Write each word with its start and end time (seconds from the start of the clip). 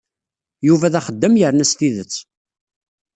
Yuba 0.67 0.91
d 0.93 0.95
axeddam 0.99 1.35
yerna 1.39 1.65
s 1.71 1.73
tidet. 1.77 2.13